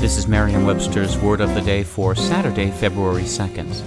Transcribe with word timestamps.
This 0.00 0.16
is 0.16 0.26
Merriam 0.26 0.64
Webster's 0.64 1.18
Word 1.18 1.42
of 1.42 1.54
the 1.54 1.60
Day 1.60 1.82
for 1.82 2.14
Saturday, 2.14 2.70
February 2.70 3.24
2nd. 3.24 3.84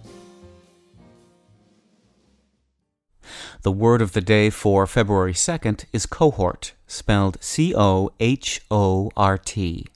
The 3.63 3.73
word 3.73 4.03
of 4.03 4.13
the 4.13 4.21
day 4.21 4.51
for 4.51 4.87
February 4.87 5.33
2nd 5.33 5.87
is 5.95 6.05
cohort, 6.05 6.75
spelled 6.87 7.39
C 7.41 7.75
O 7.75 8.11
H 8.21 8.61
O 8.71 9.11
R 9.17 9.39
T. 9.39 9.87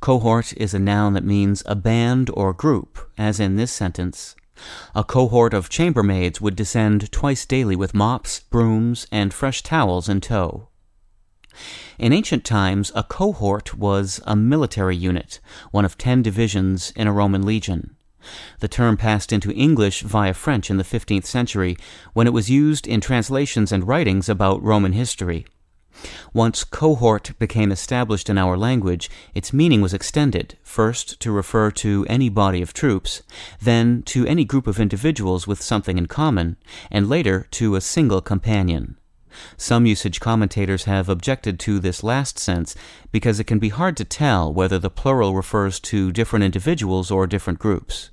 Cohort 0.00 0.52
is 0.56 0.74
a 0.74 0.78
noun 0.78 1.14
that 1.14 1.24
means 1.24 1.62
a 1.66 1.74
band 1.74 2.30
or 2.34 2.52
group, 2.52 2.98
as 3.16 3.40
in 3.40 3.56
this 3.56 3.72
sentence. 3.72 4.36
A 4.94 5.04
cohort 5.04 5.52
of 5.52 5.68
chambermaids 5.68 6.40
would 6.40 6.56
descend 6.56 7.12
twice 7.12 7.44
daily 7.44 7.76
with 7.76 7.94
mops, 7.94 8.40
brooms, 8.40 9.06
and 9.12 9.34
fresh 9.34 9.62
towels 9.62 10.08
in 10.08 10.20
tow. 10.20 10.68
In 11.98 12.12
ancient 12.12 12.44
times, 12.44 12.92
a 12.94 13.02
cohort 13.02 13.74
was 13.74 14.20
a 14.26 14.36
military 14.36 14.96
unit, 14.96 15.40
one 15.70 15.84
of 15.84 15.96
ten 15.98 16.22
divisions 16.22 16.92
in 16.96 17.06
a 17.06 17.12
Roman 17.12 17.44
legion. 17.44 17.96
The 18.60 18.68
term 18.68 18.96
passed 18.96 19.32
into 19.32 19.52
English 19.52 20.02
via 20.02 20.34
French 20.34 20.70
in 20.70 20.78
the 20.78 20.84
15th 20.84 21.26
century 21.26 21.76
when 22.12 22.26
it 22.26 22.32
was 22.32 22.50
used 22.50 22.86
in 22.86 23.00
translations 23.00 23.72
and 23.72 23.86
writings 23.86 24.28
about 24.28 24.62
Roman 24.62 24.92
history. 24.92 25.46
Once 26.32 26.64
cohort 26.64 27.32
became 27.38 27.72
established 27.72 28.28
in 28.28 28.38
our 28.38 28.56
language, 28.56 29.10
its 29.34 29.52
meaning 29.52 29.80
was 29.80 29.94
extended, 29.94 30.58
first 30.62 31.18
to 31.20 31.32
refer 31.32 31.70
to 31.70 32.06
any 32.08 32.28
body 32.28 32.62
of 32.62 32.72
troops, 32.72 33.22
then 33.60 34.02
to 34.02 34.26
any 34.26 34.44
group 34.44 34.66
of 34.66 34.80
individuals 34.80 35.46
with 35.46 35.62
something 35.62 35.98
in 35.98 36.06
common, 36.06 36.56
and 36.90 37.08
later 37.08 37.46
to 37.50 37.74
a 37.74 37.80
single 37.80 38.20
companion. 38.20 38.96
Some 39.56 39.86
usage 39.86 40.20
commentators 40.20 40.84
have 40.84 41.08
objected 41.08 41.58
to 41.60 41.78
this 41.78 42.02
last 42.02 42.38
sense 42.38 42.74
because 43.12 43.38
it 43.38 43.44
can 43.44 43.58
be 43.58 43.68
hard 43.68 43.96
to 43.98 44.04
tell 44.04 44.52
whether 44.52 44.78
the 44.78 44.90
plural 44.90 45.34
refers 45.34 45.78
to 45.80 46.12
different 46.12 46.44
individuals 46.44 47.10
or 47.10 47.26
different 47.26 47.58
groups. 47.58 48.10